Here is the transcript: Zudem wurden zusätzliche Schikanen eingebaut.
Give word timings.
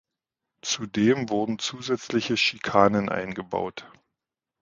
Zudem 0.63 1.29
wurden 1.29 1.59
zusätzliche 1.59 2.35
Schikanen 2.35 3.07
eingebaut. 3.09 3.87